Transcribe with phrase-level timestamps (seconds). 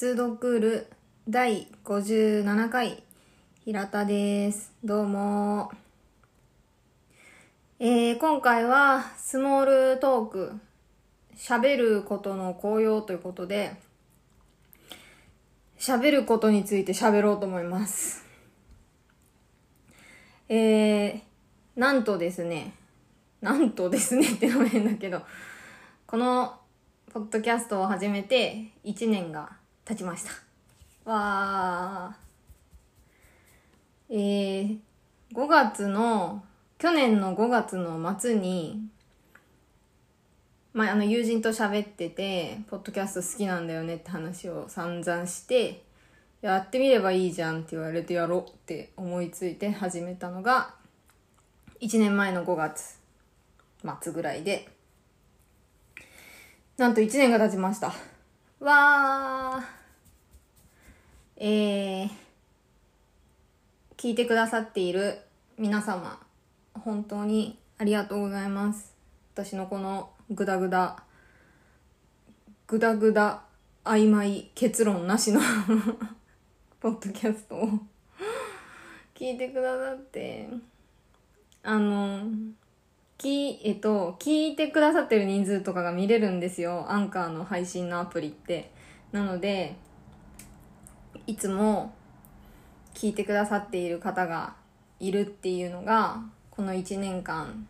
[0.00, 0.86] 接読る
[1.28, 3.02] 第57回
[3.66, 4.72] 平田です。
[4.82, 5.70] どうも。
[7.78, 10.52] えー、今回はスモールトーク。
[11.36, 13.74] 喋ることの効用ということで
[15.78, 18.24] 喋ることについて喋ろうと思います。
[20.48, 21.20] えー、
[21.76, 22.72] なんとですね。
[23.42, 25.20] なんとですねってのも変だけど
[26.06, 26.58] この
[27.12, 29.59] ポッドキャストを始めて1年が
[29.90, 30.24] 経ちまし
[31.04, 34.78] たわーえー、
[35.34, 36.44] 5月の
[36.78, 38.88] 去年の5月の末に
[40.72, 45.82] まあ、あの友人と喋っててポッドキャスト好きなんだよねって話を散々して
[46.40, 50.74] やってみればいいじゃんって言われてやろうって思いついて始めたのが
[51.80, 53.00] 1年前の5月
[54.00, 54.68] 末ぐらいで
[56.76, 57.92] なんと1年が経ちました。
[58.60, 59.79] わー。
[61.42, 62.10] えー、
[63.96, 65.20] 聞いてくださっている
[65.56, 66.20] 皆様、
[66.74, 68.94] 本当にありがとうございます。
[69.32, 71.02] 私のこのグダグダ、
[72.66, 73.44] グダグダ
[73.84, 75.40] 曖昧結論なしの
[76.78, 77.68] ポッドキャストを
[79.16, 80.46] 聞いてくださって、
[81.62, 82.20] あの、
[83.16, 86.84] き、えっと、聞いてくださってる人数とかが見れるんですよ。
[86.90, 88.70] アンカーの配信のアプリって。
[89.10, 89.76] なので、
[91.30, 91.94] いつも
[92.92, 94.56] 聞いてくださっている方が
[94.98, 97.68] いるっていうのが、この1年間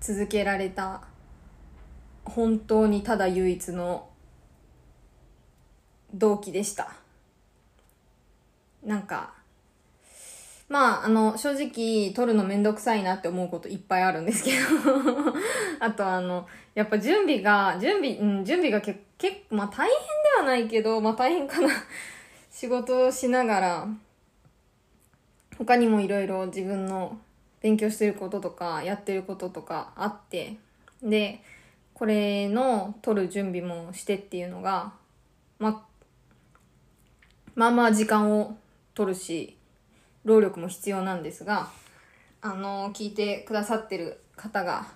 [0.00, 1.02] 続けられた
[2.24, 4.08] 本当にただ唯一の
[6.14, 6.94] 動機でした。
[8.82, 9.34] なんか、
[10.70, 14.56] まあ、あの、正直、撮るのめんどくさいなって思うこといっぱいあるんですけど
[15.80, 18.98] あとあの、やっぱ準備が、準備、うん、準備が結
[19.50, 19.96] 構、まあ大変
[20.38, 21.68] はないけど、まあ大変かな。
[22.50, 23.88] 仕事をしながら、
[25.58, 27.18] 他にもいろいろ自分の
[27.60, 30.56] 勉強してることとか、やってることとかあって、
[31.02, 31.42] で、
[31.94, 34.92] これの撮る準備もしてっていうのが、
[35.58, 35.84] ま
[37.54, 38.56] まあまあ時間を
[38.94, 39.56] 取るし、
[40.24, 41.68] 労力も必要なんですが、
[42.40, 44.86] あの、聞いてくださってる方が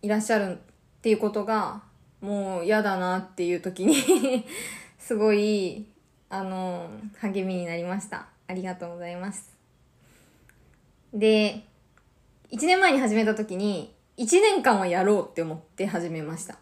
[0.00, 0.56] いらっしゃるっ
[1.02, 1.82] ていうことが、
[2.22, 3.94] もう嫌だなっていう時に
[5.06, 5.86] すごい、
[6.30, 6.90] あの、
[7.20, 8.26] 励みになりました。
[8.48, 9.54] ありがとうございます。
[11.14, 11.62] で、
[12.50, 16.58] 1年前に始めた時に、1年間はやろうって思って始めました。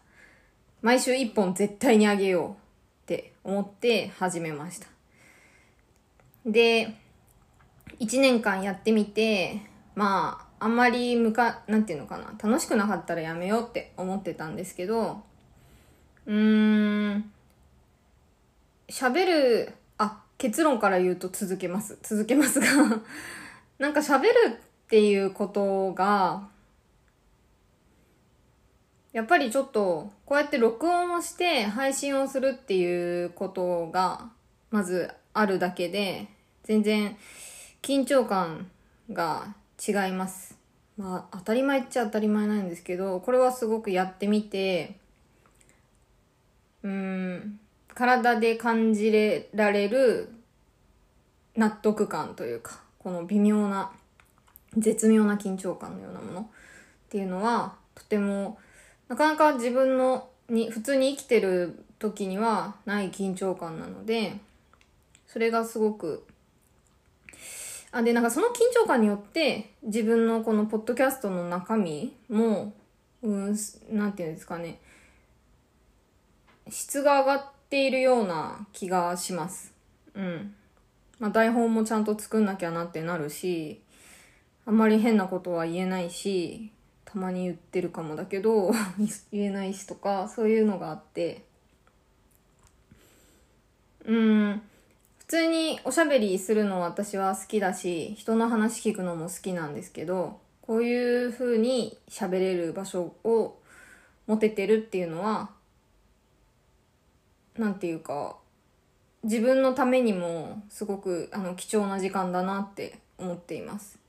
[0.83, 2.55] 毎週1本絶対にあげようっ
[3.07, 4.85] て思って始めました。
[6.45, 6.95] で、
[7.99, 9.59] 1年間やってみて、
[9.95, 15.23] まあ、あんまりむか、なんていうのかな、楽しくなかったらやめようって思ってたんですけど、
[16.27, 17.31] うーん、
[18.87, 21.97] 喋る、あ、結論から言うと続けます。
[22.01, 22.67] 続けますが
[23.79, 24.29] なんか喋る
[24.85, 26.49] っていうことが、
[29.11, 34.29] やっぱりちょっと、こうやって録音をして配信をするっていうことが、
[34.71, 36.27] まずあるだけで、
[36.63, 37.17] 全然
[37.81, 38.69] 緊張感
[39.11, 40.57] が違います。
[40.97, 44.97] まあ当たり前っちゃ当たり前なんですけど、これはすごくやってみて、
[46.83, 47.59] うん、
[47.95, 50.29] 体で感じれられる
[51.55, 53.91] 納得感というか、この微妙な、
[54.77, 56.45] 絶妙な緊張感のようなものっ
[57.09, 58.59] ていうのは、とても、
[59.07, 64.37] なかなか自分のに、普通に生きてる時にはない緊張感なので、
[65.25, 66.27] それがすごく
[67.95, 72.73] あ、で、なんかその緊張感によって、自分のこのポッドキャストの中身も、
[73.23, 73.55] うん、
[73.89, 74.81] なんていうんですかね、
[76.69, 79.73] 質が上がっているような気がします。
[80.13, 80.55] うん。
[81.19, 83.81] まあ、台本もちゃんと作んなきゃなってなるし、
[84.65, 86.71] あんまり変なことは言えないし、
[87.05, 88.71] たまに言ってるかもだけど、
[89.31, 91.43] 言えないしとか、そういうのがあって、
[94.05, 94.61] うん、
[95.19, 103.57] 普通におしゃべりするの私は好きだし、人の話聞くのも好きなんですけど、こういう風に喋れる場所を
[104.27, 105.49] 持ててるっていうのは、
[107.57, 108.37] なんていうか、
[109.23, 113.99] 自分のためにもすごくあの貴重な時間だなって思っています。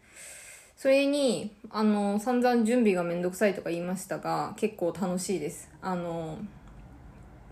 [0.77, 5.71] それに、あの、散々準備がめんどくさいとか言いましたが、結構楽しいです。
[5.81, 6.39] あの、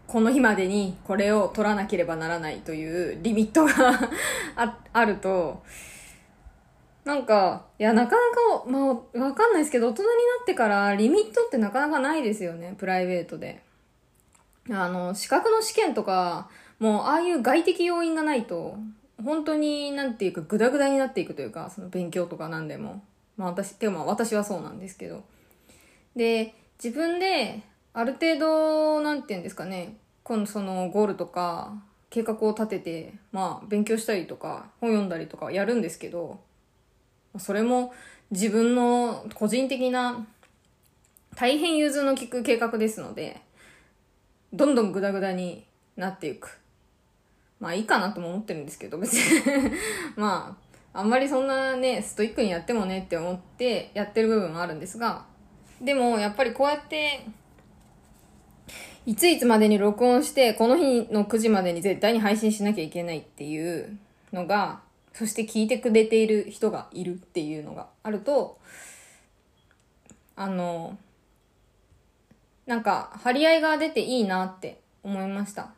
[0.07, 3.73] この日までにこれを取らなければならないというリミットが
[4.57, 5.63] ああると、
[7.05, 8.89] なんか、いや、なかなか、まあ、
[9.19, 10.13] わかんないですけど、大人にな
[10.43, 13.64] ってからリミットってなかなかないですよね、プライベートで。
[14.71, 18.77] あの、資格の試験とか、もうああいう外的要因がないと、
[19.23, 23.03] 本当になんていうかグダグダになっていくというか、その勉強とかなんでも。
[23.37, 25.25] まあ私、てかまあ私はそうなんですけど。
[26.17, 27.63] で、自分で
[27.93, 31.75] ある程度、なんていうんですかね、このそのゴールとか
[32.11, 36.41] 計画を立てて、まあ勉強したりとか本読んだりとかやるんですけど、
[37.39, 37.93] それも
[38.31, 40.27] 自分の個人的な
[41.37, 43.41] 大変融通の利く計画ですので、
[44.55, 45.67] どんどんグダグダに
[45.97, 46.61] なっていく。
[47.59, 49.43] まあいいかなとも思ってるんですけど、別に
[50.17, 50.57] ま
[50.93, 55.27] あ、あんまりそんなね、ストイックにやってもねって思ってやってる部分もあるんですが、
[55.81, 57.27] でもやっぱりこうやって、
[59.07, 63.99] いついつまでに録音して、この日の9時までに絶対に配信しなきゃいけないっていう
[64.33, 64.81] のが、
[65.13, 68.59] そして聞いてくれている人がいるっていうのがあると、
[70.37, 70.97] あの、
[72.67, 75.73] なんか、張り合いが出ていいなって思いました。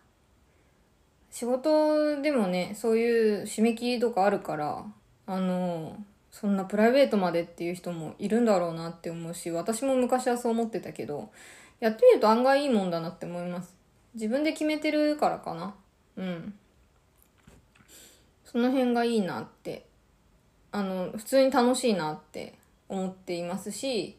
[1.31, 4.85] 仕事でもね、そういう締め切りとかあるから、
[5.27, 5.97] あの、
[6.31, 11.31] そんなプライベートまでっていう人もいるんだろうなって思うし、私も昔はそう思ってたけど、
[11.81, 13.75] やってみると案外いいもんだなって思います。
[14.15, 15.75] 自分で決めてるからかな。
[16.17, 16.55] うん。
[18.45, 19.85] その辺がいいなって、
[20.73, 22.55] あの、普通に楽しいなって
[22.89, 24.17] 思っていますし、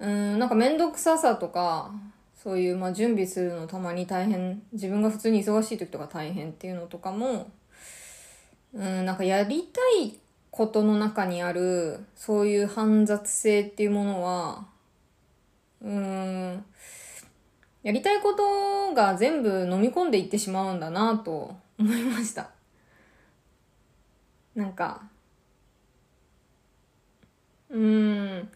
[0.00, 1.92] うん、なんかめんどくささとか、
[2.34, 7.50] そういう、まあ、準備するのたまに大変、自分が普通に忙しい時とか大変っていうのとかも、
[8.72, 10.18] うん、なんかやりたい
[10.50, 14.66] ことの中にある、そういう煩雑性っていうものは、
[15.82, 16.64] うん、
[17.82, 22.50] やりたいことが全部飲み込んでいってしまうんだなと思いました。
[24.54, 25.02] なんか、
[27.70, 28.48] うん、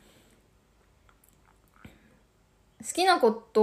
[2.87, 3.63] 好きなこと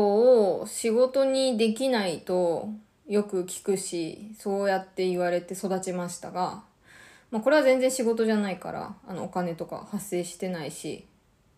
[0.62, 2.69] を仕事にできないと
[3.07, 6.63] よく聞くし、そうやって言われて育ちましたが、
[7.29, 11.06] まあこれは全然仕事じゃないから、あのお金とか発生してないし、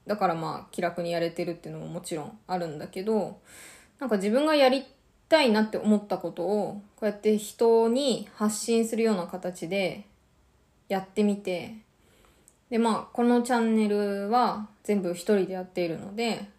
[0.05, 3.39] だからまあ気楽にやれてるっていうのももちろんあるんだけど、
[3.99, 4.85] なんか自分がやり
[5.29, 10.05] たいなって思ったことを、こうやって人に発信するような形で
[10.89, 11.75] やってみて、
[12.69, 16.49] でまあこのチャンネルは全部一人でやっているので、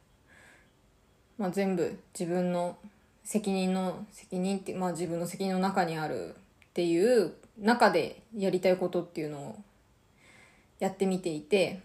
[1.39, 2.77] まあ、全部自分の
[3.25, 9.57] 責任の責任って、まあ、自分の責任の中にあるっていう中でやりたいことっていうのを
[10.79, 11.81] やってみていて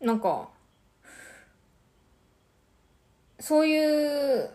[0.00, 0.48] なんか
[3.40, 4.50] そういう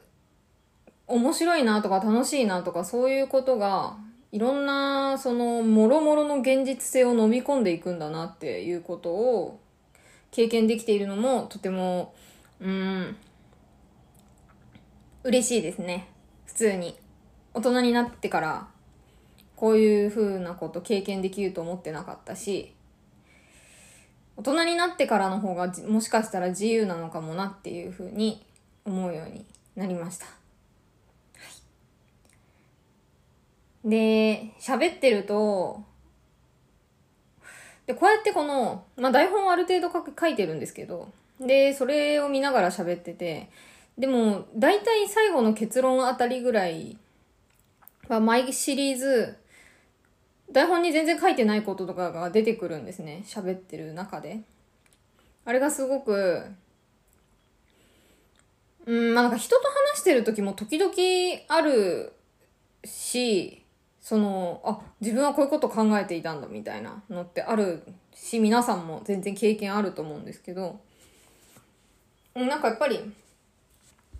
[1.07, 3.97] 面白いなとか楽しいなとかそういうことが
[4.31, 9.59] いろんなそのもろもろの現実性を飲み込んでいくんだなっていうことを
[10.31, 12.13] 経験できているのもとても、
[12.59, 13.17] うん、
[15.23, 16.07] 嬉しいですね。
[16.45, 16.97] 普通に。
[17.53, 18.67] 大人になってから、
[19.57, 22.73] こういう風なこと経験できると思ってなかったし、
[24.37, 28.43] 大人になってからの方がもしかしたら自由なのかもなっていう風に
[28.85, 29.45] 思うように
[29.75, 30.25] なりました。
[30.25, 30.31] は
[33.85, 35.83] い、で、喋ってると、
[37.91, 41.09] で、こうやってこの、まあ、台本ある程度書いてるんですけど、
[41.41, 43.49] で、それを見ながら喋ってて、
[43.97, 46.97] でも、大体最後の結論あたりぐらい
[48.07, 49.35] は、毎シリーズ、
[50.53, 53.23] 台本に全然書いてないこととかが出てくるんですね。
[53.25, 54.39] 喋ってる中で。
[55.43, 56.45] あれがすごく、
[58.85, 59.61] うん、まあなんか人と
[59.93, 60.93] 話してる時も時々
[61.49, 62.13] ある
[62.85, 63.60] し、
[64.01, 70.79] その、あ、自分はこういうこと考えていたんだみたいなのってあるし、皆さんも全然経験あると思うんですけど、
[72.33, 72.99] なんかやっぱり、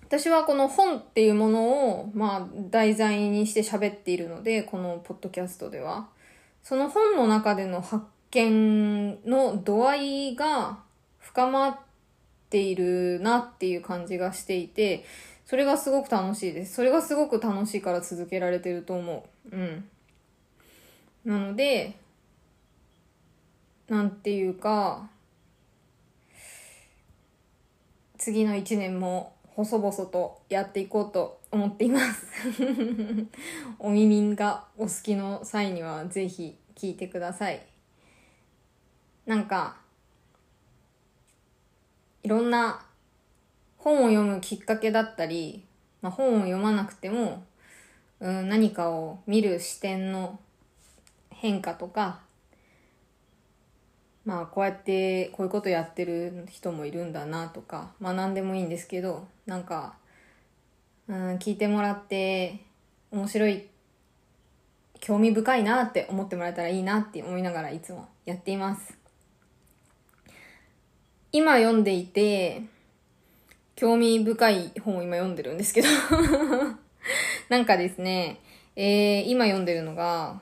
[0.04, 6.08] 私はこの本っていうものを、まあ、題材にして喋っているので、このポッドキャストでは。
[6.64, 10.80] その本の中での発見の度合いが
[11.18, 11.91] 深まって
[12.52, 15.06] ているなっていう感じがしていて、
[15.46, 16.76] それがすごく楽しいです。
[16.76, 19.56] それがすごく楽しいから続けられてると思う。
[19.56, 19.90] うん。
[21.26, 21.96] なので、
[23.88, 25.10] なんていうか、
[28.18, 32.26] 次の一年も細々とやっていこうと思っています
[33.80, 37.62] お耳がお好きの際にはぜひ聞いてください。
[39.26, 39.81] なんか、
[42.24, 42.86] いろんな
[43.78, 45.64] 本を読むきっかけだったり、
[46.02, 47.44] まあ、本を読まなくても、
[48.20, 50.40] うん、何かを見る視点の
[51.32, 52.20] 変化とか、
[54.24, 59.96] まあこうやってこういうことやってる人もいるんだなとか、まあ何でもいいんですけど、なんか、
[61.08, 62.60] うん、聞いてもらって、
[63.12, 63.68] 面白い、
[65.00, 69.01] 興味深いなって思ってもらえたらいいなって思いながらいつもやっています。
[71.32, 72.64] 今読んでいて、
[73.76, 75.88] 興味深い本を今読んでるんですけど、
[77.50, 78.40] なんかですね、
[78.76, 80.40] えー、今読んでるのが、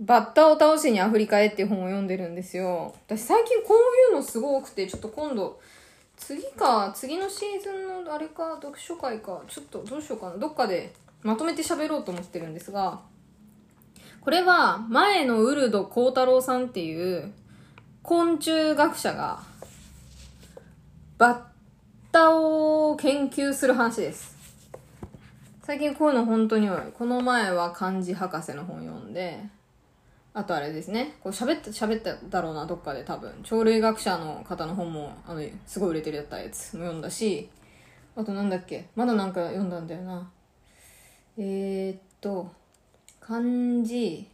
[0.00, 2.94] バッタを倒しにアフリカへっていう本を読んでるんですよ。
[3.06, 5.60] 私最近こういうのすごくて、ちょっと今度、
[6.16, 10.36] 次か、次のシーズンのあれか、読書会か、ちょっとどうしようかな。
[10.36, 13.00] どっかでまとめて喋ろうと思ってるんですが、
[14.20, 17.32] これは前のウルド幸太郎さんっていう
[18.02, 19.42] 昆虫学者が
[21.18, 21.40] バッ
[22.12, 24.36] タを研究する話です。
[25.64, 26.78] 最近こういうの本当に多い。
[26.96, 29.40] この前は漢字博士の本読んで、
[30.32, 31.16] あとあれですね。
[31.20, 33.34] こう喋った、喋っただろうな、どっかで多分。
[33.42, 37.50] 鳥類学者の方の本も、あの、すごい売れてるやったやつも読んだし、
[38.14, 40.30] あとなんだっけまだなんか読んだんだよな。
[41.36, 42.52] えー、っと、
[43.18, 43.42] 漢
[43.82, 44.24] 字、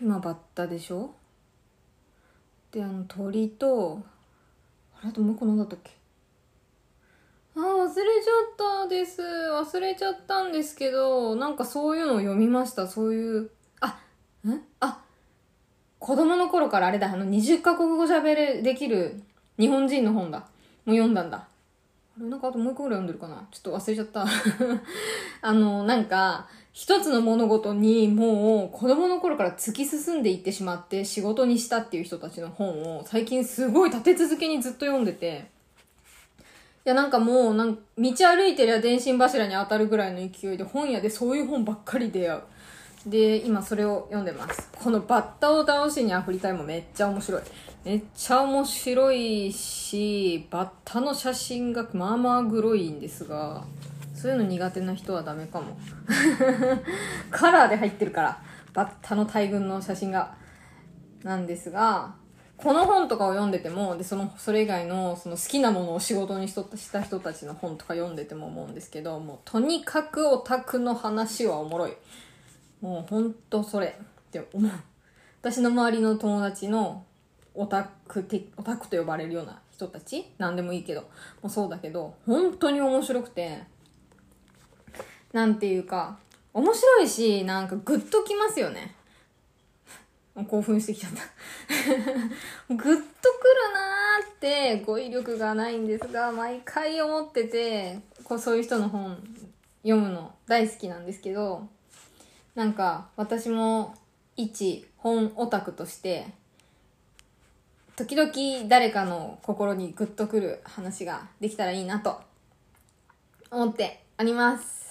[0.00, 1.10] 今バッタでしょ？
[2.72, 4.02] で、あの鳥と、
[5.00, 5.90] あれあともう一個何だったっけ？
[7.56, 9.22] あ忘れちゃったです。
[9.22, 12.86] 忘れちゃったんですけど、なんかそういうのを読みました。
[12.86, 13.98] そういう、あ、
[14.46, 14.60] ん？
[14.80, 15.00] あ、
[15.98, 19.22] 子供の頃からあれだ、あの20カ国語喋れ、できる
[19.58, 20.40] 日本人の本だ。
[20.84, 21.38] もう読んだんだ。
[21.38, 24.26] あれなんかあともう一個ぐらい読んでるかなちょっと忘れちゃった。
[25.42, 35.46] あの、なんか、一つの物事にもう子供の頃から突き進んでいってしまって仕事にしたっていう人たちの本を最近すごい立て続けにずっと読んでて、
[36.86, 42.40] いやなんかもうなん道歩いてりゃ電信柱に当たるぐらいの勢いで本屋でそういう本ばっかり出会う。
[43.06, 44.68] で、今それを読んでます。
[44.72, 47.42] このバッタを倒しにアフリカへもめっちゃ面白い。
[47.82, 53.64] めっちゃ面白いし、バッタの写真がまあまあグロいんですが、
[54.20, 55.78] そういうの苦手な人はダメかも。
[57.30, 58.42] カラーで入ってるから、
[58.74, 60.38] バッタの大群の写真が。
[61.22, 62.14] なんですが、
[62.56, 71.96] この本とかを読んでても、で、その、それ以外の、その好きなものを仕事にしとした人たちの本とか読んでても思うんですけど、もうとにかくオタクの話はおもろい。
[72.82, 74.70] もうほんとそれって思う。
[75.40, 77.04] 私の周りの友達の
[77.54, 81.08] オタクて、オタクと呼ばれるような人たち何でもいいけど、も
[81.44, 83.62] うそうだけど、本当に面白くて、
[85.32, 86.18] なんていうか、
[86.52, 88.94] 面白いし、なんかグッときますよね。
[90.48, 91.22] 興奮してきちゃった。
[92.74, 93.02] グッとくる
[93.74, 99.16] なーって語彙力がないんですが、毎回思ってて、こうそういう人の本
[99.82, 101.68] 読むの大好きなんですけど、
[102.54, 103.94] なんか私も
[104.36, 106.26] 一本オタクとして、
[107.96, 108.32] 時々
[108.68, 112.20] 誰かの心にグッとくる話ができたらいいなと
[113.50, 114.89] 思っております。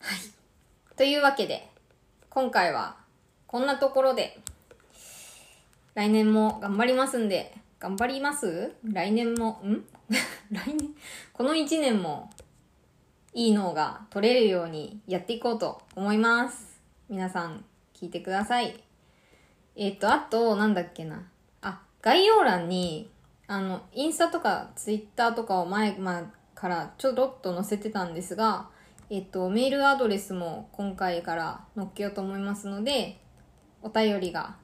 [0.00, 0.18] はい。
[0.96, 1.68] というわけで、
[2.30, 2.96] 今回は
[3.46, 4.38] こんなところで、
[5.94, 8.72] 来年も頑張りますんで、頑張ります？
[8.84, 9.84] 来年も、ん？
[10.50, 10.94] 来年？
[11.32, 12.30] この1年も
[13.32, 16.80] いい脳が取れるようにやっていこうと思います。
[17.08, 18.82] 皆さん聞いてください。
[19.76, 21.22] えっ、と、あと、なんだっけな。
[21.60, 23.10] あ、概要欄に、
[23.46, 26.24] あの、インスタとかツイッターとかを前、まあ、
[26.54, 28.70] からちょろっと載せてたんですが、
[29.08, 33.18] えっ、と、メールアドレスも今回から載っけようと思いますので、
[33.80, 34.56] お便りが、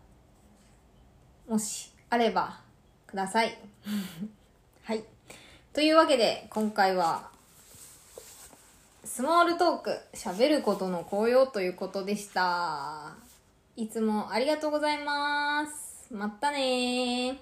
[1.48, 2.60] もしあれば、
[3.06, 3.56] ください。
[4.82, 5.04] はい。
[5.72, 7.30] というわけで、今回は、
[9.04, 13.14] スモールトーク、喋ることの効用ということでした。
[13.76, 16.12] いつもありがとうございます。
[16.12, 17.38] またね。